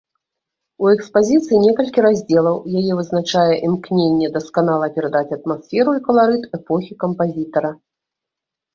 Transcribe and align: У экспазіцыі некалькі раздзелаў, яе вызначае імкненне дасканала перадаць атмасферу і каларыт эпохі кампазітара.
У 0.85 0.87
экспазіцыі 0.93 1.59
некалькі 1.65 1.99
раздзелаў, 2.05 2.57
яе 2.81 2.91
вызначае 3.01 3.53
імкненне 3.69 4.33
дасканала 4.41 4.85
перадаць 4.99 5.25
атмасферу 5.41 5.91
і 6.01 6.05
каларыт 6.11 6.53
эпохі 6.63 6.93
кампазітара. 7.09 7.71